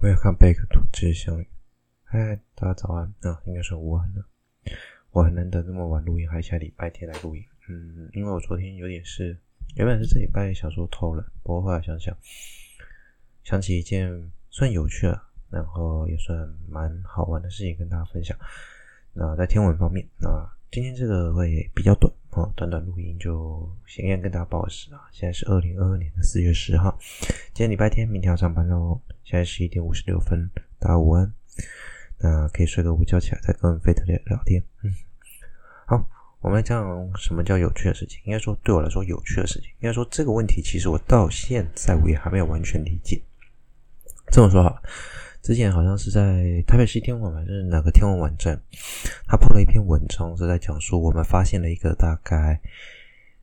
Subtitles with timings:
[0.00, 1.48] Welcome back to 知相遇。
[2.04, 4.24] 嗨，大家早安啊，应该算午安了。
[5.10, 7.44] 我很难得这么晚录音，还下礼拜天来录音。
[7.68, 9.36] 嗯，因为我昨天有点事，
[9.74, 12.16] 原本是这礼拜想说偷懒，不过后来想想，
[13.42, 18.38] 想起一件算有趣啊，然后也算蛮好玩的事情跟大家分享。
[19.12, 20.28] 那在天文方面，那
[20.70, 22.12] 今天这个会比较短。
[22.30, 25.08] 啊，短短录音就先跟大家报个时啊！
[25.10, 26.96] 现在是二零二二年的四月十号，
[27.52, 29.00] 今天礼拜天，明天要上班喽。
[29.30, 30.48] 现在十一点五十六分，
[30.78, 31.30] 大家午安。
[32.18, 34.64] 那可以睡个午觉起来，再跟费特聊聊天。
[34.82, 34.90] 嗯，
[35.84, 36.08] 好，
[36.40, 36.82] 我们来讲
[37.18, 38.22] 什么叫有趣的事情。
[38.24, 43.22] 应该说，对我来说有趣的事情，应该说这个问题，其实我到现在我也还没有完全理解。
[44.32, 44.82] 这么说好。
[45.42, 48.58] 之前好像是在台北市天文还是哪个天文网站，
[49.26, 52.58] 他破了一篇文章，是在讲述我们发现了一个大概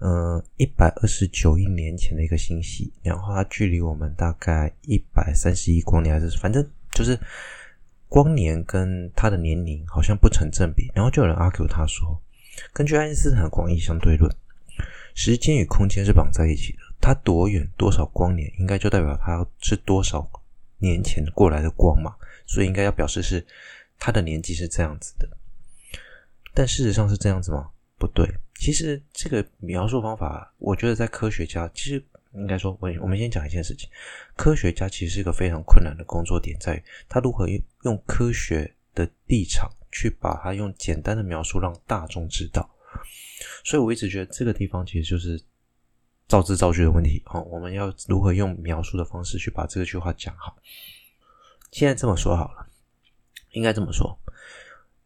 [0.00, 7.18] 嗯一百二十九亿年前的一个星系，然后它距离我们大概一百三十亿光年，还是反正就是
[8.08, 10.90] 光年跟它的年龄好像不成正比。
[10.94, 12.20] 然后就有人 argue 他说，
[12.72, 14.30] 根据爱因斯坦的广义相对论，
[15.14, 20.28] 时间与空间是绑在一起的，它多远多少光年，应该就代表它是多少。
[20.82, 23.46] 年前过来的光嘛，所以应该要表示是
[23.98, 25.28] 他的年纪是这样子的。
[26.54, 27.68] 但事实上是这样子吗？
[28.00, 28.26] 不对。
[28.54, 33.88] 其实这个描述方法，我觉得在科学家，其实应该说，我我们先讲一件事情。
[34.34, 37.46] 科学家其实是一个非常困难的工作点，在于他如何
[37.84, 42.68] 用科学的立场去把它用简单的描述让大众知道。
[43.62, 45.40] 所以我一直觉得这个地方其实就是。
[46.30, 50.56] 造字造句的问题哦，我们要如何用描述的方式去把这个句话讲好？
[51.72, 52.68] 现在这么说好了，
[53.50, 54.16] 应该这么说：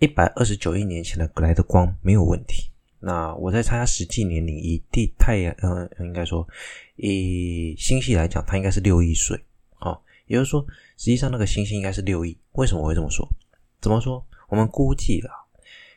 [0.00, 2.71] 一百二十九亿年前的来的光没有问题。
[3.02, 6.46] 那我在猜下实际年龄，以地太阳，嗯、呃，应该说
[6.96, 9.38] 以星系来讲，它应该是六亿岁。
[9.80, 10.64] 哦，也就是说，
[10.96, 12.38] 实际上那个星星应该是六亿。
[12.52, 13.28] 为什么我会这么说？
[13.80, 14.24] 怎么说？
[14.48, 15.30] 我们估计了，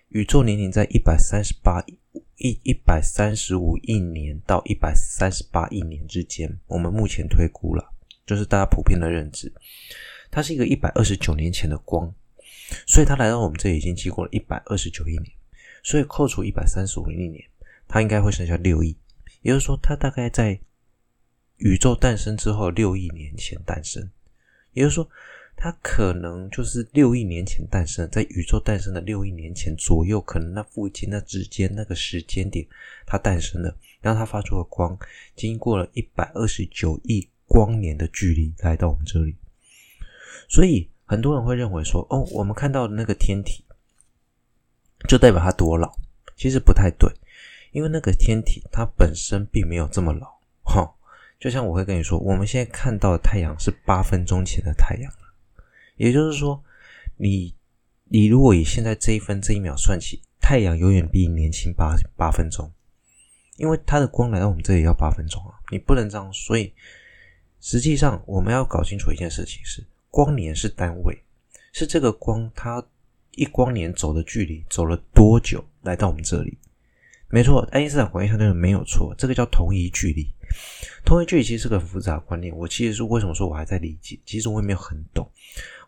[0.09, 1.97] 宇宙年龄在一百三十八亿。
[2.38, 7.94] 一一百三十五亿年到一百三十八亿年之间，我们目前推估了，
[8.25, 9.52] 就是大家普遍的认知，
[10.29, 12.13] 它是一个一百二十九年前的光，
[12.85, 15.31] 所以它来到我们这里已经经过了一百二十九亿年，
[15.85, 17.41] 所以扣除一百三十五亿年，
[17.88, 18.97] 它应该会剩下六亿，
[19.41, 20.59] 也就是说，它大概在
[21.57, 24.09] 宇宙诞生之后六亿年前诞生，
[24.73, 25.07] 也就是说。
[25.57, 32.67] 它可能就是六亿年前诞生，在宇宙诞生的六亿年前左右，可能那附近那之间那个时间点，
[33.06, 35.00] 它诞生了，然后它发出了光，
[35.34, 39.34] 经过了一百二十九亿光年的距离来到我们这里。
[40.50, 43.63] 所以很多人会认为说，哦，我们看到的那个天体，
[45.05, 45.93] 就代表它多老？
[46.35, 47.09] 其实不太对，
[47.71, 50.27] 因为那个天体它本身并没有这么老。
[50.63, 50.93] 哈，
[51.39, 55.11] 就像我会跟你说，我们现在看到的太阳是八分钟前的太阳。
[55.95, 56.61] 也就是说，
[57.16, 57.53] 你
[58.05, 62.72] 你如果以现在这一分这一秒算起，太阳永远比你年轻八八分钟，
[63.57, 66.33] 因为它的光来到我们这里要八分钟啊，你不能这样。
[66.33, 66.73] 所以
[67.61, 71.23] 实际上我们要搞清楚一件事情是，光年是单位，
[71.72, 72.85] 是这个光它
[73.35, 76.57] 一光年走的距离走了多久来到我们这里。
[77.28, 80.28] 没错，爱因斯坦广义相对论没有错，这个叫同一距离。
[81.03, 85.29] 同一距离其实是个复杂的观念，我其实是为什么说我还在理解，其实我也没有很懂。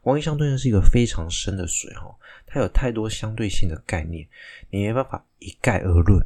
[0.01, 2.13] 广义相对论是一个非常深的水哈，
[2.45, 4.27] 它有太多相对性的概念，
[4.69, 6.25] 你没办法一概而论。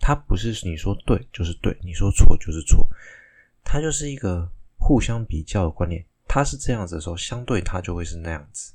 [0.00, 2.88] 它不是你说对就是对，你说错就是错，
[3.62, 6.04] 它就是一个互相比较的观念。
[6.26, 8.72] 它是这样子的时候，相对它就会是那样子。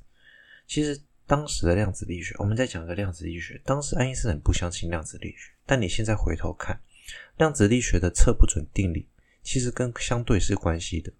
[0.67, 6.81] 其实当时的量子力学，我们在讲个量子力学，当时爱因斯坦不相信量子力学，但你现在回头看，
[7.38, 9.07] 量子力学的测不准定理，
[9.43, 11.13] 其实跟相对是关系的。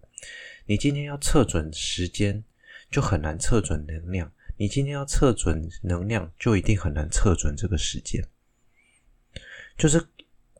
[0.66, 2.42] 你今天要测准时间。
[2.90, 4.32] 就很难测准能量。
[4.56, 8.26] 你今天要测准能量，就一定很难测准这个时间。
[9.76, 10.02] 就是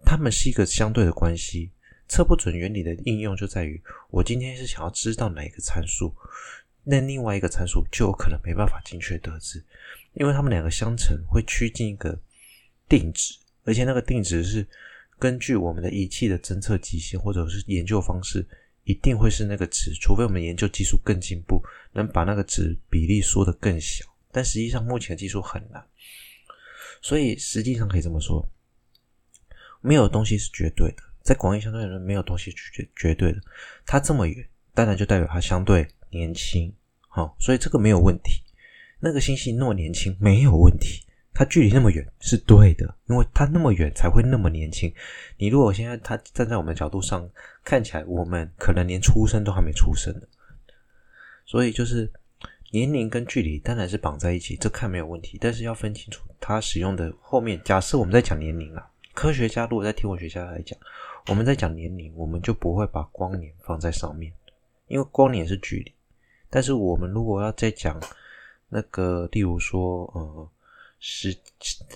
[0.04, 1.72] 他们是一个相对的关系。
[2.06, 6.14] 测不准原理的应用就在于，我今天是想要知道哪一个参数，
[6.90, 9.62] 那另外一个参数就有可能没办法精确得知，
[10.14, 12.18] 因为它们两个相乘会趋近一个
[12.88, 14.66] 定值，而且那个定值是
[15.18, 18.46] 根据我们的仪器的侦测极限或者是研究方式。
[18.84, 21.62] 一定会是那个值，除非我们研究技术更进步，
[21.92, 24.02] 能把那个值比例缩得更小。
[24.32, 25.86] 但实际上，目前技术很难，
[27.02, 28.48] 所以实际上可以这么说，
[29.82, 31.02] 没有东西是绝对的。
[31.22, 33.38] 在广义相对论，没有东西是绝绝对的。
[33.84, 36.74] 它这么远，当然就代表它相对年轻，
[37.08, 38.42] 好，所以这个没有问题。
[39.00, 41.04] 那个星系那么年轻，没有问题。
[41.32, 44.92] 它距离那么远是对的，因为它那么远才会那么年轻。
[45.36, 47.28] 你如果现在它站在我们的角度上
[47.62, 50.22] 看起来，我们可能连出生都还没出生呢。
[51.46, 52.10] 所以就是
[52.72, 57.60] 年龄跟距离当然是绑在一起，这看没有问题，但是要分清楚它使用的后面。
[57.64, 60.76] 假设我们在讲年龄啊，科学家如果在天文学家来讲，
[61.28, 64.32] 我们在讲年龄，我们就不会把光年放在上面，
[64.88, 65.92] 因为光年是距离。
[66.50, 68.00] 但是我们如果要再讲
[68.68, 70.48] 那个，例如说，呃，
[70.98, 71.36] 时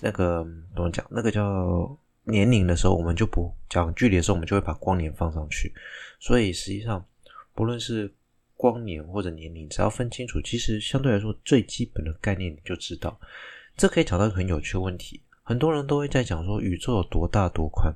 [0.01, 0.45] 那个
[0.75, 1.05] 怎么讲？
[1.09, 5.73] 那个叫年龄的时候，我们就不讲距离的时候，我们就会把光年放上去。
[6.19, 7.03] 所以实际上，
[7.53, 8.11] 不论是
[8.55, 13.19] 光年或者年龄，只要分清楚，其实相对来说最基本的概念你就知道。
[13.75, 17.93] 这可以讲到一个很有趣的问题，很多人都会在讲说宇宙有多大多宽。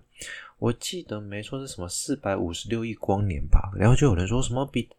[0.60, 4.90] 我记得没错是什么四百五十六亿光年吧，然后就有人说什么比。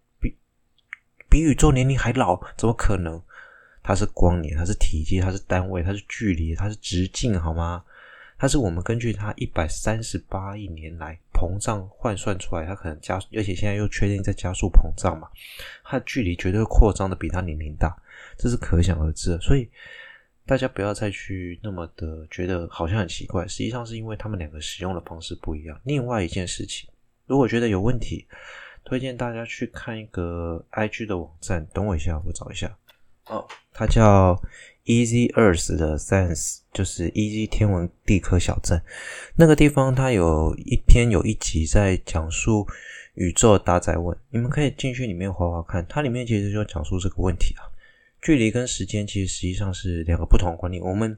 [1.29, 3.21] 比宇宙年龄还老，怎么可能？
[3.83, 7.83] 它是光年，它是体积，它是单位，它是距离，它是直径，好吗？
[8.37, 15.29] 它是我们根据它一百三十八亿年来膨胀换算出来，它可能加，而且现在又确定在加速膨胀嘛，
[15.85, 17.97] 它的距离绝对会扩张的比它年龄大，
[18.37, 19.41] 这是可想而知的。
[19.41, 19.69] 所以
[20.47, 25.81] 大家不要再去那么的觉得好像很奇怪，实际上是因为他们两个使用的方式不一样。
[25.85, 26.89] 另外一件事情，
[27.27, 28.27] 如果觉得有问题，
[28.89, 32.75] 推荐大家去看一个 IG 的网站，等我一下，我找一下。
[33.27, 34.35] 哦，它叫
[34.87, 38.83] Easy Earth 的 Science，就是 Easy 天文地科小镇。
[39.37, 42.67] 那个地方它有一篇有一集在讲述
[43.13, 45.85] 宇宙大哉问，你们可以进去里面划划看。
[45.87, 47.69] 它里面其实就讲述这个问题啊，
[48.23, 50.83] 距离跟时间其实实际上是两个不同的观念。
[50.83, 51.15] 我们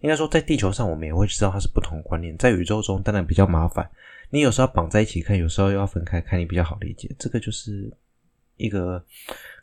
[0.00, 3.88] 应该说在地球上，我们也会知道它是不同观念，在宇宙中当然比较麻烦。
[4.30, 7.14] 你有时候绑在一起看，有时候又要分开看，你比较好理解。
[7.18, 7.92] 这个就是
[8.56, 9.04] 一个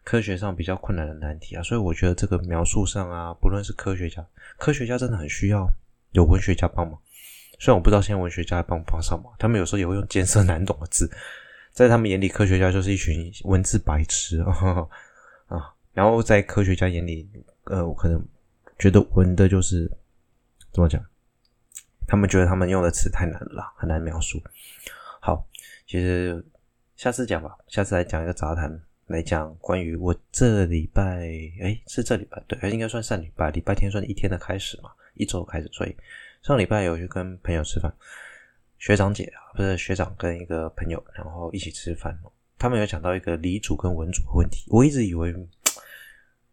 [0.04, 1.64] 科学上比较困难的难题啊。
[1.64, 4.26] 所以我觉得这个描述上啊，不论是科学家，
[4.58, 5.68] 科学家真的很需要
[6.12, 7.00] 有文学家帮忙。
[7.60, 11.12] 虽然我不知道现在文学家还帮不帮上忙，他们有时候也会用艰涩难懂的字，
[11.72, 14.88] 在他们眼里，科学家就是一群文字白痴啊。
[15.94, 17.28] 然后在科学家眼里，
[17.66, 18.24] 呃，我可能
[18.78, 19.92] 觉得文的就是
[20.72, 21.04] 怎么讲？
[22.08, 24.42] 他们觉得他们用的词太难了，很难描述。
[25.22, 25.48] 好，
[25.86, 26.44] 其实
[26.96, 31.04] 下次讲吧，下次来讲一个杂谈，来讲关于我这礼拜，
[31.62, 35.70] 诶，是这礼拜对，应该算上礼拜，礼拜天算一天的开始嘛，一周开始。
[35.72, 35.96] 所以
[36.42, 37.94] 上礼拜有去跟朋友吃饭，
[38.80, 42.18] 学长姐啊，不是学长跟一个朋友，然后一起吃饭，
[42.58, 45.32] 他们有讲到一个理主跟文主的问题，我一直以为，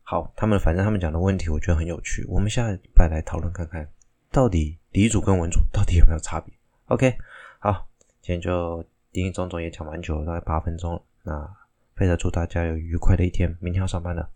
[0.03, 3.89] 好，他们反正他们讲的问题，我觉得很有趣，我们下礼拜来讨论看看。
[4.37, 6.53] 到底理组跟文组到底有没有差别
[6.89, 7.17] ？OK，
[7.59, 7.89] 好，
[8.21, 11.03] 今天就林林总总也讲蛮久了，大概八分钟了。
[11.23, 11.57] 那
[11.95, 14.29] 非常祝大家有愉快的一天，明天要上班了，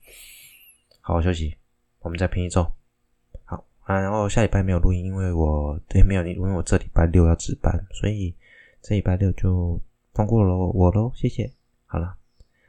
[1.03, 1.55] 好好休息。
[1.99, 2.67] 我们再拼一周，
[3.45, 4.01] 好啊。
[4.01, 8.35] 然后下礼拜没有录音，因为我对没有，因为我这礼拜六要值班，所以
[8.81, 9.79] 这礼拜六就
[10.15, 11.13] 放过了我喽。
[11.15, 11.53] 谢谢。
[11.85, 12.17] 好了，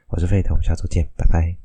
[0.08, 1.61] 我是费腾，我们下周见，拜拜。